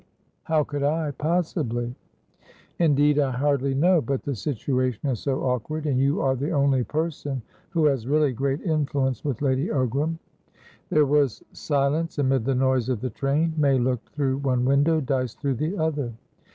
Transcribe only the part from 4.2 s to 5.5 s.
the situation is so